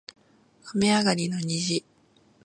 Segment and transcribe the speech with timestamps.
[0.73, 1.85] 雨上がりの虹